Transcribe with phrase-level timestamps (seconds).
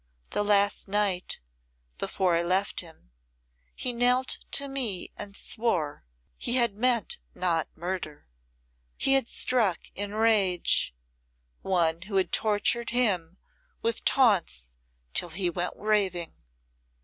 [0.31, 1.39] The last night
[1.99, 3.11] before I left him
[3.75, 6.05] he knelt to me and swore
[6.39, 8.25] he had meant not murder.
[8.97, 10.95] He had struck in rage
[11.61, 13.37] one who had tortured him
[13.83, 14.73] with taunts
[15.13, 16.33] till he went raving.